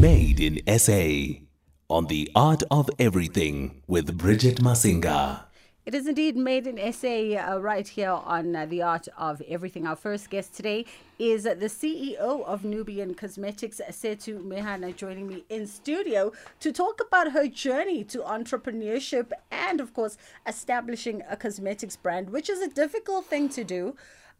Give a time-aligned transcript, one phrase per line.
[0.00, 1.42] Made in SA
[1.90, 5.42] on the Art of Everything with Bridget Masinga.
[5.84, 9.86] It is indeed made in SA uh, right here on uh, The Art of Everything.
[9.86, 10.86] Our first guest today
[11.18, 17.32] is the CEO of Nubian Cosmetics, Sethu Mehana, joining me in studio to talk about
[17.32, 23.26] her journey to entrepreneurship and, of course, establishing a cosmetics brand, which is a difficult
[23.26, 23.94] thing to do.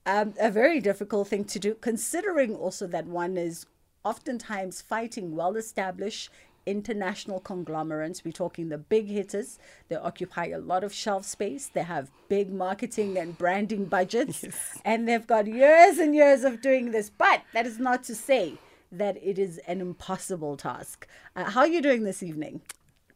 [0.06, 3.66] Um, a very difficult thing to do, considering also that one is
[4.04, 6.30] oftentimes fighting well established
[6.66, 8.24] international conglomerates.
[8.24, 9.58] We're talking the big hitters.
[9.88, 11.70] They occupy a lot of shelf space.
[11.72, 14.44] They have big marketing and branding budgets.
[14.44, 14.78] Yes.
[14.84, 17.10] And they've got years and years of doing this.
[17.10, 18.58] But that is not to say
[18.92, 21.06] that it is an impossible task.
[21.36, 22.60] Uh, how are you doing this evening?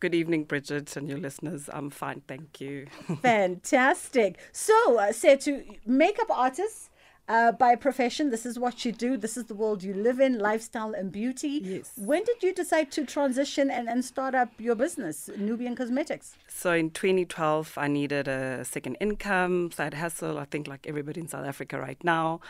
[0.01, 1.71] Good evening, Bridget, and your listeners.
[1.73, 2.87] I'm fine, thank you.
[3.23, 4.39] Fantastic.
[4.53, 6.91] So, uh, to makeup artists,
[7.29, 8.31] uh, by profession.
[8.31, 9.17] This is what you do.
[9.17, 11.61] This is the world you live in, lifestyle and beauty.
[11.63, 11.93] Yes.
[11.97, 16.37] When did you decide to transition and, and start up your business, Nubian Cosmetics?
[16.49, 21.29] So in 2012, I needed a second income, side hustle, I think like everybody in
[21.29, 22.41] South Africa right now.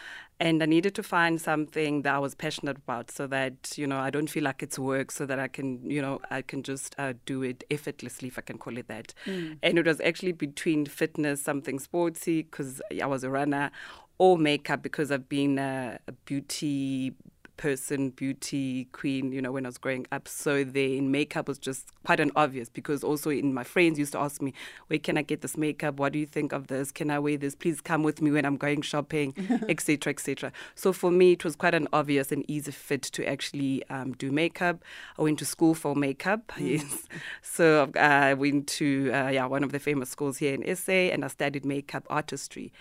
[0.40, 3.98] And I needed to find something that I was passionate about so that, you know,
[3.98, 6.96] I don't feel like it's work so that I can, you know, I can just
[6.98, 9.14] uh, do it effortlessly, if I can call it that.
[9.26, 9.58] Mm.
[9.62, 13.70] And it was actually between fitness, something sporty, because I was a runner,
[14.18, 17.14] or makeup because I've been a, a beauty
[17.56, 20.26] person, beauty queen, you know, when I was growing up.
[20.28, 24.18] So then makeup was just quite an obvious because also in my friends used to
[24.18, 24.52] ask me,
[24.88, 25.96] where can I get this makeup?
[25.96, 26.90] What do you think of this?
[26.90, 27.54] Can I wear this?
[27.54, 29.34] Please come with me when I'm going shopping,
[29.68, 30.52] etc., etc.
[30.74, 34.32] So for me, it was quite an obvious and easy fit to actually um, do
[34.32, 34.82] makeup.
[35.18, 36.78] I went to school for makeup, mm.
[36.78, 37.06] yes.
[37.42, 41.24] So I went to uh, yeah one of the famous schools here in SA and
[41.24, 42.72] I studied makeup artistry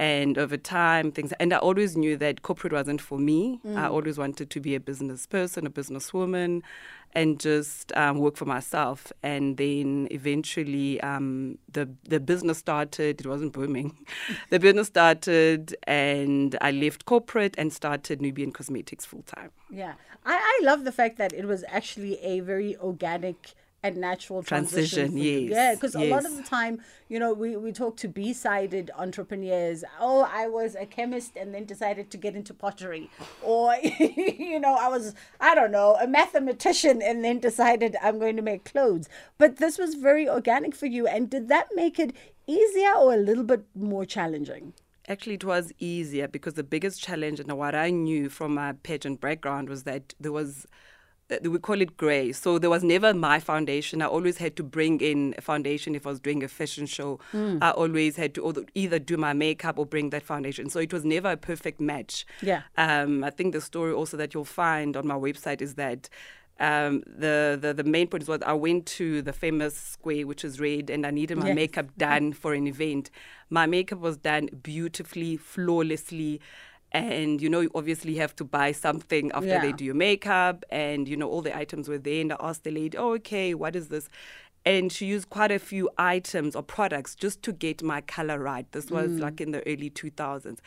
[0.00, 3.60] and over time things and i always knew that corporate wasn't for me.
[3.64, 3.76] Mm.
[3.76, 6.62] i always wanted to be a business person a businesswoman
[7.12, 9.12] and just um, work for myself.
[9.22, 13.96] And then eventually um, the the business started it wasn't booming.
[14.50, 19.50] The business started and i left corporate and started nubian cosmetics full time.
[19.70, 19.94] Yeah.
[20.24, 25.12] I, I love the fact that it was actually a very organic and natural transition.
[25.12, 25.50] transition yes.
[25.50, 26.04] Yeah, because yes.
[26.04, 29.84] a lot of the time, you know, we, we talk to B sided entrepreneurs.
[29.98, 33.10] Oh, I was a chemist and then decided to get into pottery.
[33.42, 38.36] Or, you know, I was, I don't know, a mathematician and then decided I'm going
[38.36, 39.08] to make clothes.
[39.38, 41.06] But this was very organic for you.
[41.06, 42.14] And did that make it
[42.46, 44.74] easier or a little bit more challenging?
[45.08, 49.20] Actually, it was easier because the biggest challenge and what I knew from my pageant
[49.20, 50.66] background was that there was
[51.42, 52.32] we call it grey.
[52.32, 54.02] So there was never my foundation.
[54.02, 57.20] I always had to bring in a foundation if I was doing a fashion show.
[57.32, 57.58] Mm.
[57.62, 60.68] I always had to either do my makeup or bring that foundation.
[60.70, 62.26] So it was never a perfect match.
[62.42, 62.62] Yeah.
[62.76, 66.08] Um, I think the story also that you'll find on my website is that
[66.60, 70.60] um, the, the the main point was I went to the famous square, which is
[70.60, 71.54] red, and I needed my yes.
[71.54, 73.10] makeup done for an event.
[73.48, 76.40] My makeup was done beautifully, flawlessly
[76.92, 79.60] and you know you obviously have to buy something after yeah.
[79.60, 82.64] they do your makeup and you know all the items were there and i asked
[82.64, 84.08] the lady oh okay what is this
[84.64, 88.70] and she used quite a few items or products just to get my color right
[88.72, 89.20] this was mm.
[89.20, 90.58] like in the early 2000s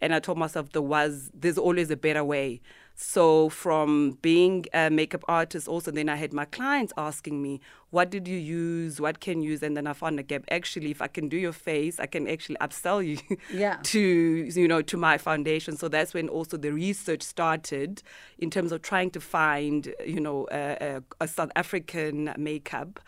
[0.00, 2.60] and i told myself there was there's always a better way
[2.96, 7.60] so from being a makeup artist, also then I had my clients asking me,
[7.90, 9.00] "What did you use?
[9.00, 10.44] What can you use?" And then I found a gap.
[10.48, 13.18] Actually, if I can do your face, I can actually upsell you
[13.52, 13.78] yeah.
[13.82, 15.76] to you know to my foundation.
[15.76, 18.02] So that's when also the research started
[18.38, 23.00] in terms of trying to find you know a, a, a South African makeup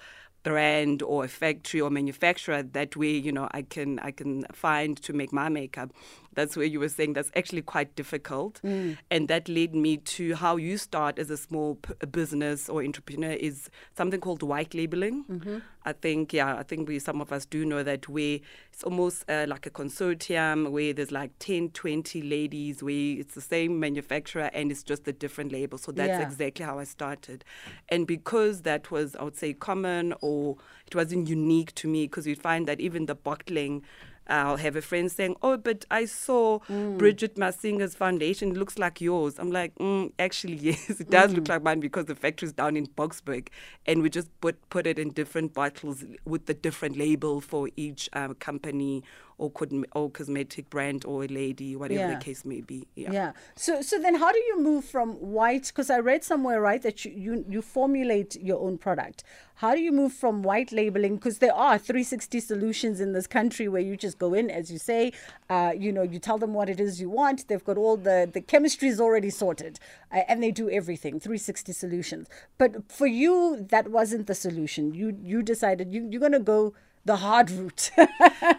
[0.42, 4.96] brand or a factory or manufacturer that way you know i can i can find
[5.02, 5.91] to make my makeup
[6.36, 8.60] that's where you were saying that's actually quite difficult.
[8.62, 8.98] Mm.
[9.10, 13.32] And that led me to how you start as a small p- business or entrepreneur
[13.32, 15.25] is something called white labeling.
[15.25, 15.58] Mm-hmm.
[15.84, 18.41] I think, yeah, I think we, some of us do know that where
[18.72, 23.41] it's almost uh, like a consortium where there's like 10, 20 ladies where it's the
[23.41, 25.78] same manufacturer and it's just a different label.
[25.78, 26.22] So that's yeah.
[26.22, 27.44] exactly how I started.
[27.88, 30.56] And because that was, I would say, common or
[30.87, 33.82] it wasn't unique to me because you find that even the bottling,
[34.28, 36.99] I'll have a friend saying, "Oh, but I saw mm.
[36.99, 38.50] Bridget Masinga's foundation.
[38.50, 41.37] It looks like yours." I'm like, mm, "Actually, yes, it does mm.
[41.37, 43.49] look like mine because the factory's down in Boksburg,
[43.87, 48.08] and we just put put it in different bottles with the different label for each
[48.12, 49.02] um, company
[49.38, 52.15] or cosme- or cosmetic brand or a lady, whatever Yeah.
[52.19, 52.87] the case may be.
[52.94, 53.12] Yeah.
[53.12, 53.33] Yeah.
[53.55, 57.05] So so then how do you move from white because I read somewhere right that
[57.05, 59.25] you, you you formulate your own product.
[59.56, 63.69] How do you move from white labeling because there are 360 solutions in this country
[63.69, 65.12] where you just go in as you say
[65.49, 68.29] uh, you know you tell them what it is you want they've got all the
[68.33, 69.79] the chemistry is already sorted
[70.12, 72.29] uh, and they do everything 360 solutions.
[72.59, 74.94] But for you that wasn't the solution.
[74.94, 76.75] You you decided you you're going to go
[77.06, 77.91] the hard route.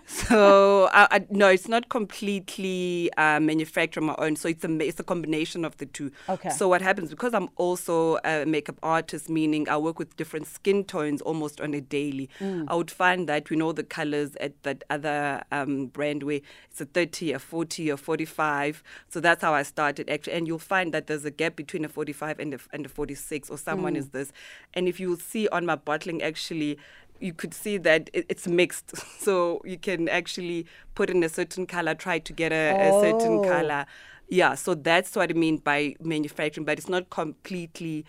[0.08, 4.36] So I, I, no, it's not completely uh, manufactured on my own.
[4.38, 6.12] So it's a it's a combination of the two.
[6.30, 6.50] Okay.
[6.50, 10.84] So what happens because I'm also a makeup artist, meaning I work with different skin
[10.86, 12.30] tones almost on a daily.
[12.40, 12.66] Mm.
[12.70, 16.40] I would find that we know the colors at that other um, brand where
[16.72, 18.84] it's a 30, a 40, a 45.
[19.10, 20.34] So that's how I started actually.
[20.34, 23.50] And you'll find that there's a gap between a 45 and a, and a 46,
[23.50, 23.98] or someone Mm.
[23.98, 24.32] is this.
[24.74, 26.78] And if you'll see on my bottling, actually
[27.19, 28.94] you could see that it's mixed.
[29.19, 30.66] So you can actually
[30.96, 33.40] put in a certain color, try to get a, a certain Oh.
[33.42, 33.86] color.
[34.30, 38.06] Yeah, so that's what I mean by manufacturing, but it's not completely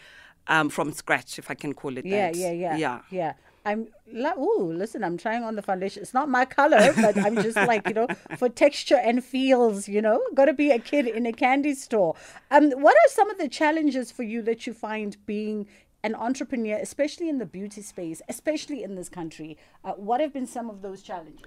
[0.47, 2.37] um, from scratch, if I can call it Yeah, that.
[2.37, 3.01] yeah, yeah, Yeah.
[3.11, 3.33] yeah.
[3.65, 6.03] I'm la- ooh, listen, I'm trying on the foundation.
[6.03, 9.89] It's not my color, but I'm just like you know for texture and feels.
[9.89, 12.15] You know, got to be a kid in a candy store.
[12.51, 15.67] Um, what are some of the challenges for you that you find being
[16.05, 19.57] an entrepreneur, especially in the beauty space, especially in this country?
[19.85, 21.45] Uh, what have been some of those challenges?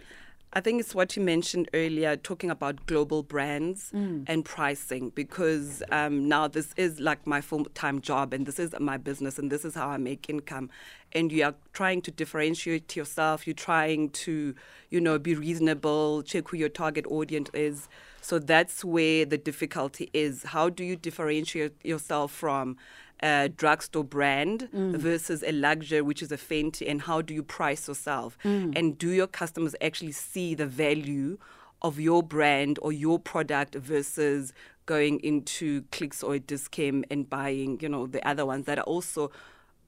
[0.54, 4.26] I think it's what you mentioned earlier, talking about global brands Mm.
[4.28, 8.76] and pricing, because um, now this is like my full time job and this is
[8.78, 10.70] my business and this is how I make income.
[11.14, 14.54] And you are trying to differentiate yourself, you're trying to,
[14.90, 17.88] you know, be reasonable, check who your target audience is.
[18.22, 20.44] So that's where the difficulty is.
[20.44, 22.78] How do you differentiate yourself from
[23.22, 24.96] a drugstore brand mm.
[24.96, 28.38] versus a luxury, which is a Fenty, and how do you price yourself?
[28.44, 28.78] Mm.
[28.78, 31.38] And do your customers actually see the value
[31.82, 34.54] of your brand or your product versus
[34.86, 39.32] going into clicks or discount and buying, you know, the other ones that are also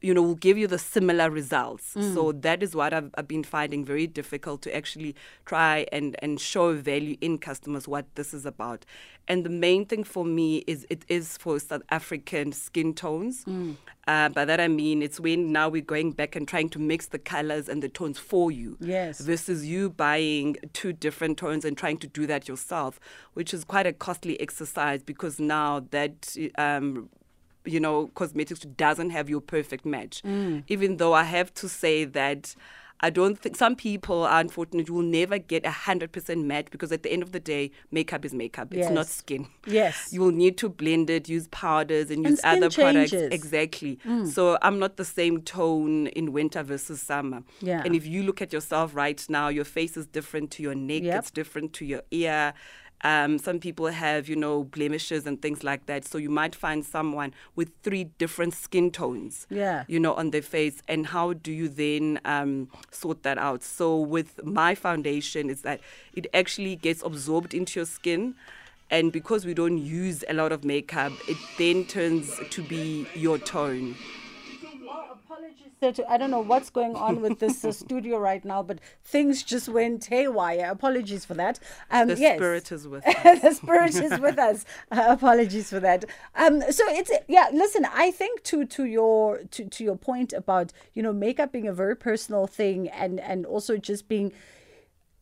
[0.03, 1.95] you know, will give you the similar results.
[2.13, 5.15] So that is what I've, I've been finding very difficult to actually
[5.45, 8.85] try and, and show value in customers what this is about.
[9.29, 13.45] And the main thing for me is it is for South African skin tones.
[14.05, 17.05] Uh, by that I mean it's when now we're going back and trying to mix
[17.07, 18.75] the colors and the tones for you.
[18.81, 19.21] Yes.
[19.21, 22.99] Versus you buying two different tones and trying to do that yourself,
[23.35, 27.07] which is quite a costly exercise because now that um,
[27.65, 30.21] you know, cosmetics doesn't have your perfect match.
[30.23, 30.63] Mm.
[30.67, 32.55] Even though I have to say that
[32.99, 36.67] I don't think some people are unfortunate You will never get a hundred percent match
[36.71, 38.73] because at the end of the day, makeup is makeup.
[38.73, 39.47] It's not skin.
[39.65, 40.09] Yes.
[40.13, 43.11] You will need to blend it, use powders and And use other products.
[43.11, 43.29] changes.
[43.29, 43.33] Mm.
[43.33, 43.99] Exactly.
[44.31, 47.43] So I'm not the same tone in winter versus summer.
[47.61, 47.81] Yeah.
[47.83, 51.03] And if you look at yourself right now, your face is different to your neck,
[51.03, 51.19] Yep.
[51.19, 52.53] it's different to your ear.
[53.03, 56.05] Um, some people have, you know, blemishes and things like that.
[56.05, 59.83] So you might find someone with three different skin tones, Yeah.
[59.87, 60.81] you know, on their face.
[60.87, 63.61] And how do you then um, sort that out?
[63.61, 65.81] So with my foundation, is that
[66.15, 68.35] it actually gets absorbed into your skin.
[68.89, 73.37] And because we don't use a lot of makeup, it then turns to be your
[73.37, 73.95] tone.
[75.43, 75.71] Apologies.
[75.81, 79.43] That I don't know what's going on with this uh, studio right now, but things
[79.43, 80.69] just went haywire.
[80.71, 81.59] Apologies for that.
[81.91, 82.37] Um, The yes.
[82.37, 83.41] spirit is with us.
[83.41, 84.65] the spirit is with us.
[84.91, 86.05] Uh, apologies for that.
[86.35, 87.49] Um, so it's yeah.
[87.51, 91.67] Listen, I think to to your to, to your point about you know makeup being
[91.67, 94.31] a very personal thing and and also just being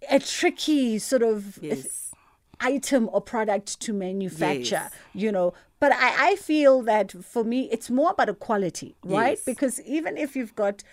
[0.10, 2.14] a tricky sort of Yes.
[2.60, 4.94] item or product to manufacture, Yes.
[5.14, 5.54] you know.
[5.82, 9.32] But I, I feel that for me, it's more about a quality, right?
[9.38, 9.44] Yes.
[9.44, 10.84] Because even if you've got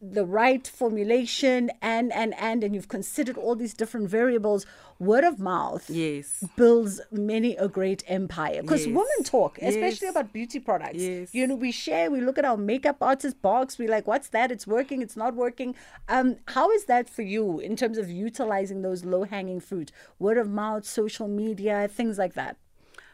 [0.00, 4.64] the right formulation and, and, and, and you've considered all these different variables,
[4.98, 6.44] word of mouth Yes.
[6.56, 8.60] builds many a great empire.
[8.62, 8.94] Because Yes.
[8.94, 10.10] women talk, especially Yes.
[10.16, 11.02] about beauty products.
[11.02, 11.34] Yes.
[11.34, 14.50] You know, we share, we look at our makeup artist box, we like, what's that?
[14.50, 15.74] It's working, it's not working.
[16.08, 19.92] Um, how is that for you in terms of utilizing those low hanging fruit?
[20.18, 22.56] Word of mouth, social media, things like that.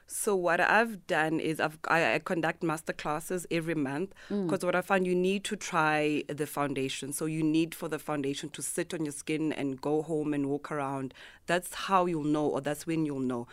[0.06, 4.46] So what I've done is I've I, I conduct master classes every month mm.
[4.46, 7.12] because what I found you need to try the foundation.
[7.12, 10.48] So you need for the foundation to sit on your skin and go home and
[10.48, 11.14] walk around.
[11.46, 13.46] That's how you'll know, or that's when you'll know.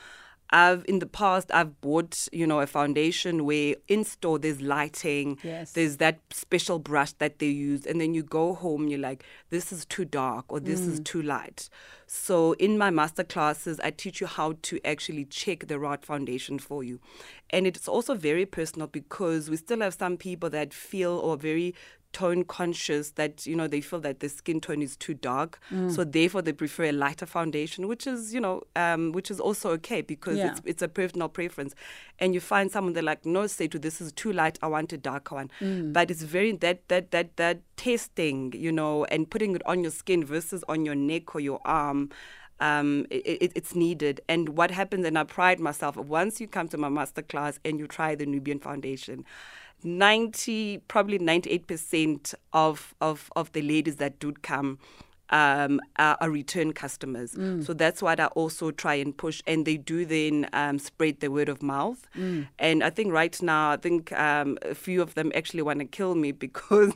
[0.52, 5.38] I've in the past I've bought you know a foundation where in store there's lighting,
[5.44, 5.74] Yes.
[5.74, 9.24] there's that special brush that they use, and then you go home and you're like,
[9.50, 11.06] this is too dark or this is mm.
[11.06, 11.70] too light.
[12.08, 16.58] So in my master classes, I teach you how to actually check the right foundation
[16.58, 17.00] for you,
[17.52, 21.76] and it's also very personal because we still have some people that feel or very
[22.12, 25.60] tone conscious that you know they feel that their skin tone is too dark.
[25.88, 29.70] So therefore they prefer a lighter foundation which is you know um, which is also
[29.72, 30.48] okay because Yeah.
[30.48, 31.76] it's it's a personal preference.
[32.18, 34.92] And you find someone they're like no say to this is too light i want
[34.94, 35.52] a darker one.
[35.94, 39.92] But it's very that that that that testing you know and putting it on your
[39.92, 42.10] skin versus on your neck or your arm
[42.62, 44.20] um, it, it's needed.
[44.28, 47.88] And what happens, and I pride myself, once you come to my masterclass and you
[47.88, 49.24] try the Nubian Foundation,
[49.84, 54.80] 90, probably 98% of, of, of the ladies that do come
[55.32, 57.36] um, are, are return customers.
[57.64, 59.44] So that's what I also try and push.
[59.46, 62.08] And they do then um, spread the word of mouth.
[62.58, 65.86] And I think right now, I think um, a few of them actually want to
[65.86, 66.94] kill me because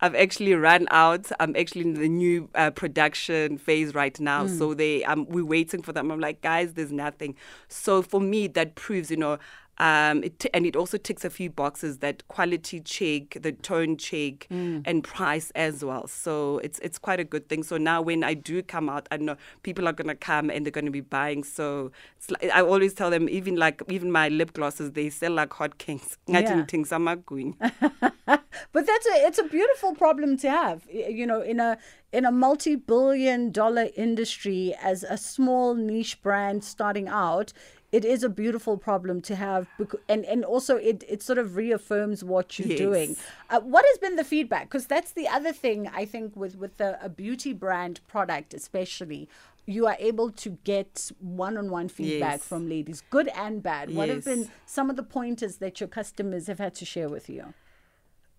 [0.00, 1.30] I've actually run out.
[1.38, 4.46] I'm actually in the new uh, production phase right now.
[4.48, 6.10] So they, um, we're waiting for them.
[6.10, 7.36] I'm like, guys, there's nothing.
[7.68, 9.38] So for me, that proves, you know,
[9.80, 13.96] um, it t- and it also ticks a few boxes that quality check, the tone
[13.96, 16.06] check, and price as well.
[16.06, 17.62] So it's it's quite a good thing.
[17.62, 20.70] So now when I do come out, I know people are gonna come and they're
[20.70, 21.44] gonna be buying.
[21.44, 25.32] So it's like, I always tell them, even like even my lip glosses, they sell
[25.32, 26.18] like hotcakes.
[26.26, 26.42] Yeah.
[26.42, 27.54] Ngathi ngithengisa amagwinya.
[28.72, 30.86] But that's a it's a beautiful problem to have.
[30.90, 31.78] You know, in a
[32.12, 37.52] in a multi-billion dollar industry as a small niche brand starting out,
[37.92, 39.66] it is a beautiful problem to have
[40.08, 42.78] and and also it it sort of reaffirms what you're Yes.
[42.78, 43.16] doing.
[43.48, 44.64] Uh, what has been the feedback?
[44.68, 49.28] Because that's the other thing I think with with the, a beauty brand product especially.
[49.66, 52.44] You are able to get one-on-one feedback Yes.
[52.44, 53.94] from ladies, good and bad.
[53.94, 57.28] What have been some of the pointers that your customers have had to share with
[57.28, 57.54] you?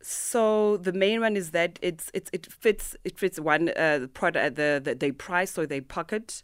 [0.01, 4.55] So the main one is that it's it's it fits it fits one uh, product
[4.55, 6.41] the, the they price or they pocket,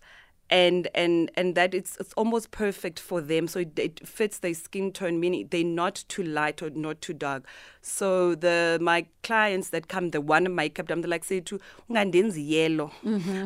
[0.50, 3.48] and and and that it's it's almost perfect for them.
[3.48, 7.13] So it, it fits their skin tone, meaning they're not too light or not too
[7.13, 7.46] dark.
[7.82, 12.92] So the my clients that come, the one makeup, I'm like say to ungandenzi yellow.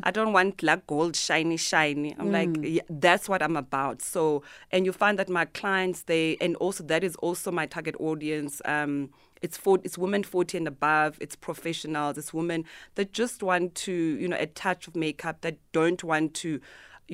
[0.04, 2.16] I don't want like gold shiny shiny.
[2.20, 4.02] I'm like yeah, that's what I'm about.
[4.02, 7.96] So and you find that my clients they and also that is also my target
[8.00, 8.62] audience.
[8.66, 9.10] Um,
[9.42, 13.92] it's for it's women 40 and above it's professionals it's women that just want to
[13.92, 16.62] you know a touch of makeup that don't want to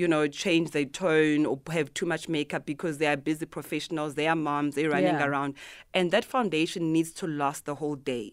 [0.02, 4.14] you know change their tone or have too much makeup because they are busy professionals
[4.20, 5.26] they are moms they're running Yeah.
[5.28, 5.56] around
[5.94, 8.28] and that foundation needs to last the whole day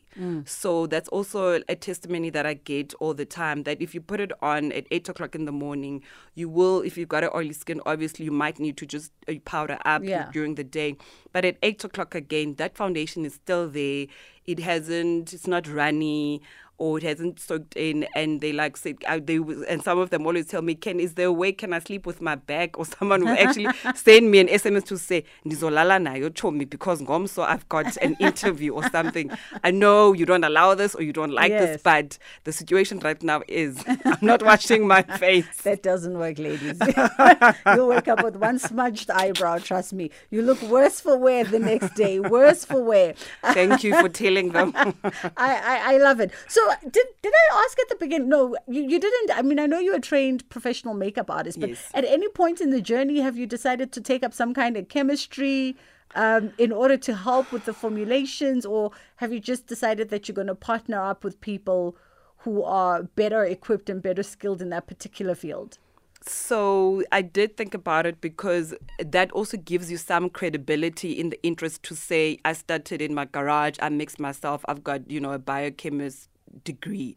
[0.44, 4.20] so that's also a testimony that i get all the time that if you put
[4.20, 6.02] it on at 8 o'clock in the morning
[6.34, 9.32] you will if you've got an oily skin obviously you might need to just uh,
[9.44, 10.30] powder up Yeah.
[10.32, 10.96] during the day.
[11.32, 14.06] But at eight o'clock again, that foundation is still there.
[14.46, 15.32] It hasn't.
[15.32, 16.42] It's not runny.
[16.76, 19.36] Or it hasn't soaked in, and they like say, uh, they
[19.68, 22.04] and some of them always tell me, "Can is there a way can I sleep
[22.04, 26.30] with my bag?" Or someone will actually send me an SMS to say, "Ndizolala nayo
[26.30, 29.30] chomi because ngomso I've got an interview or something."
[29.62, 31.74] I know you don't allow this or you don't like Yes.
[31.74, 35.46] this, but the situation right now is I'm not washing my face.
[35.62, 36.76] That doesn't work, ladies.
[37.72, 40.10] You'll wake up with one smudged eyebrow, trust me.
[40.32, 42.18] You look worse for wear the next day.
[42.18, 43.14] Worse for wear.
[43.52, 44.72] Thank you for telling them.
[44.74, 44.92] I,
[45.36, 46.30] I, I love it.
[46.48, 48.28] So did did I ask at the beginning?
[48.28, 49.30] No, you, you didn't.
[49.38, 51.90] I mean, I know you're a trained professional makeup artist, but Yes.
[51.94, 54.88] at any point in the journey, have you decided to take up some kind of
[54.88, 55.76] chemistry
[56.14, 60.34] um, in order to help with the formulations, or have you just decided that you're
[60.34, 61.96] going to partner up with people
[62.38, 65.78] who are better equipped and better skilled in that particular field?
[66.26, 71.42] So I did think about it because that also gives you some credibility in the
[71.42, 75.32] interest to say I started in my garage, I mixed myself, I've got, you know,
[75.32, 76.30] a biochemist
[76.64, 77.16] degree.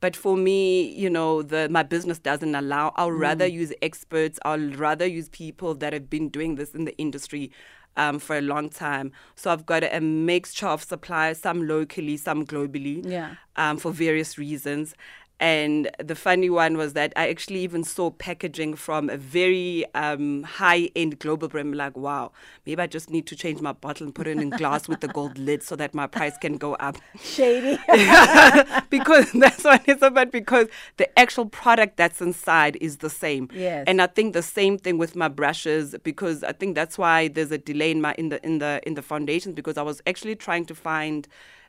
[0.00, 2.92] But for me, you know, the my business doesn't allow.
[2.96, 4.38] I'll rather use experts.
[4.44, 7.50] I'll rather use people that have been doing this in the industry
[7.96, 9.12] um, for a long time.
[9.36, 13.36] So I've got a mixture of suppliers, some locally, some globally Yeah.
[13.56, 14.94] um, for various reasons.
[15.38, 20.44] And the funny one was that I actually even saw packaging from a very um,
[20.44, 21.76] high end global brand.
[21.76, 22.32] Like, wow,
[22.64, 25.08] maybe I just need to change my bottle and put it in glass with the
[25.08, 26.96] gold lid so that my price can go up.
[27.20, 27.78] Shady.
[28.88, 33.50] because that's what it's about, because the actual product that's inside is the same.
[33.52, 33.84] Yes.
[33.86, 37.50] And I think the same thing with my brushes, because I think that's why there's
[37.50, 40.36] a delay in my in the in the in the foundations, because I was actually
[40.36, 41.28] trying to find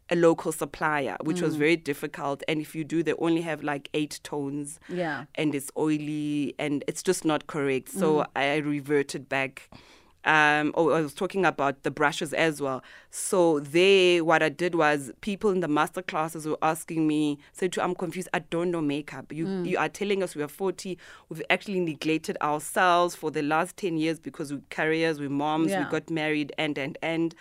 [0.10, 1.42] a local supplier, which Mm.
[1.44, 2.42] was very difficult.
[2.48, 4.80] And if you do, they only have like eight tones.
[4.88, 5.26] Yeah.
[5.36, 7.90] And it's oily and it's just not correct.
[7.90, 9.70] So I reverted back.
[10.26, 12.84] Um, oh, I was talking about the brushes as well.
[13.12, 17.72] So they, what I did was people in the master classes were asking me, said
[17.74, 18.28] to, I'm confused.
[18.34, 19.32] I don't know makeup.
[19.32, 20.98] You, you are telling us we are 40.
[21.30, 25.86] We've actually neglected ourselves for the last 10 years because we're careers, we're moms, Yeah.
[25.86, 27.34] we got married, and, and, and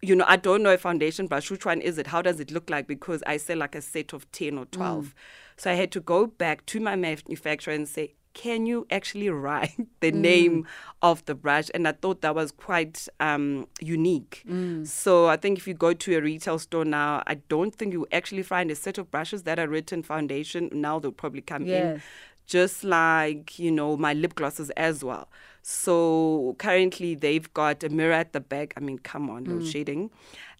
[0.00, 1.50] you know, I don't know a foundation brush.
[1.50, 2.08] Which one is it?
[2.08, 2.86] How does it look like?
[2.86, 5.06] Because I sell like a set of 10 or 12.
[5.06, 5.12] Mm.
[5.56, 9.74] So I had to go back to my manufacturer and say, can you actually write
[10.00, 10.16] the mm.
[10.16, 10.66] name
[11.02, 11.68] of the brush?
[11.74, 14.44] And I thought that was quite um, unique.
[14.48, 14.86] Mm.
[14.86, 18.06] So I think if you go to a retail store now, I don't think you
[18.12, 20.70] actually find a set of brushes that are written foundation.
[20.72, 22.02] Now they'll probably come in
[22.46, 25.28] just like you know my lip glosses as well
[25.70, 28.72] so currently they've got a mirror at the back.
[28.78, 29.70] I mean come on no mm.
[29.70, 30.10] shading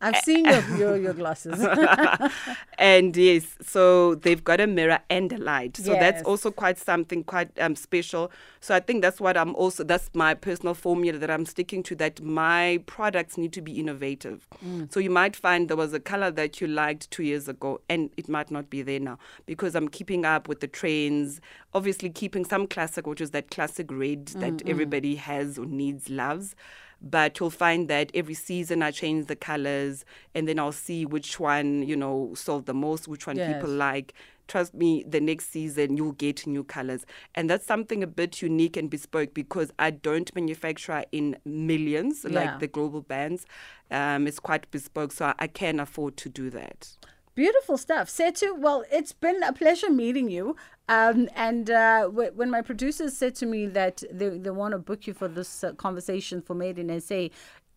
[0.01, 0.21] I've eh.
[0.21, 1.61] seen your, your, your glasses.
[2.79, 5.77] and yes so they've got a mirror and a light.
[5.77, 8.31] So that's also quite something quite um, special.
[8.61, 11.95] So i think that's what i'm also that's my personal formula that i'm sticking to
[11.97, 14.47] that my products need to be innovative.
[14.65, 14.93] Mm.
[14.93, 18.11] So you might find there was a color that you liked two years ago and
[18.17, 21.41] it might not be there now because i'm keeping up with the trends.
[21.75, 24.71] Obviously keeping some classic which is that classic red that mm, mm.
[24.71, 26.55] everybody has or needs loves
[27.01, 31.39] but you'll find that every season I change the colors and then I'll see which
[31.39, 33.47] one, you know, sold the most, which one Yes.
[33.47, 34.15] people like.
[34.49, 37.05] Trust me, the next season you'll get new colors.
[37.35, 42.31] And that's something a bit unique and bespoke because I don't manufacture in millions Yeah.
[42.31, 43.47] like the global brands.
[43.91, 46.97] Um, it's quite bespoke, so I, I can afford to do that.
[47.39, 48.09] Beautiful stuff.
[48.09, 50.57] Sethu, well, it's been a pleasure meeting you.
[50.89, 54.79] Um, and uh, w- when my producers said to me that they, they want to
[54.79, 57.29] book you for this uh, conversation for Made in SA,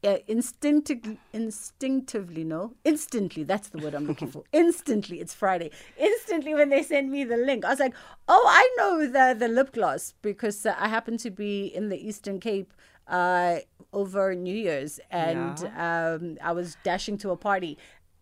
[0.04, 4.44] uh, instinctively, instinctively, no, instantly, that's the word I'm looking for.
[4.52, 5.70] instantly, it's Friday.
[5.96, 7.94] Instantly, when they sent me the link, I was like,
[8.28, 12.04] oh, I know the, the lip gloss because uh, I happen to be in the
[12.04, 12.74] Eastern Cape
[13.08, 13.58] uh,
[13.94, 17.78] over New Year's and um, I was dashing to a party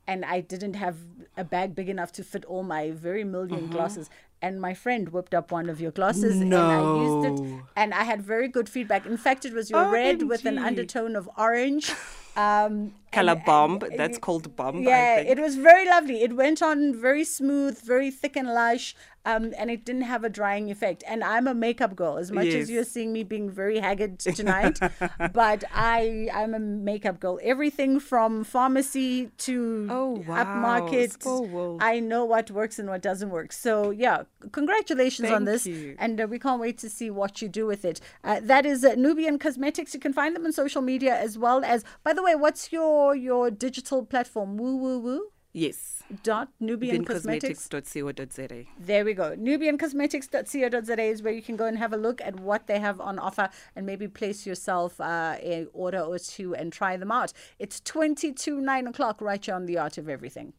[0.10, 0.98] and I didn't have
[1.44, 3.72] a bag big enough to fit all my very 1000000 Mm-hmm.
[3.78, 4.08] glasses.
[4.48, 7.38] And my friend whipped up one of your glasses and I used it
[7.82, 9.01] and I had very good feedback.
[9.13, 11.86] In fact, it was your red with an undertone of orange.
[12.48, 12.75] Um,
[13.12, 13.72] Color and- bomb.
[13.82, 14.75] and- That's called bomb.
[14.84, 15.30] yeah, I think.
[15.34, 16.18] it was very lovely.
[16.28, 18.86] It went on very smooth, very thick and lush,
[19.29, 21.03] um, and it didn't have a drying effect.
[21.07, 24.79] And I'm a makeup girl, as much as you're seeing me being very haggard tonight,
[25.33, 27.39] but I I'm a makeup girl.
[27.43, 30.43] Everything from pharmacy to Oh, wow.
[30.43, 31.79] upmarket.
[31.81, 33.51] I know what works and what doesn't work.
[33.53, 35.95] So yeah, congratulations on this, you.
[36.00, 38.00] and uh, we can't wait to see what you do with it.
[38.24, 39.93] Uh, that is uh, Nubian Cosmetics.
[39.93, 41.83] You can find them on social media as well as.
[42.03, 44.57] By the way, what's your your digital platform?
[44.57, 45.21] Woo woo woo
[45.53, 46.03] yes.
[46.24, 47.68] dot Nubian Cosmetics.
[47.68, 48.65] Cosmetics.co.za.
[48.79, 49.36] There we go.
[49.36, 53.00] Nubian NubianCosmetics.co.za is where you can go and have a look at what they have
[53.00, 57.34] on offer and maybe place yourself uh, a order or two and try them out.
[57.60, 60.54] It's 22 9 o'clock right here on The Art of Everything.